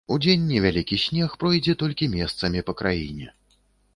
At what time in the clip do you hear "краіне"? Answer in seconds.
2.83-3.27